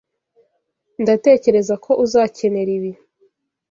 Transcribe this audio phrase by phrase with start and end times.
[1.01, 2.91] Ndatekereza ko uzakenera ibi.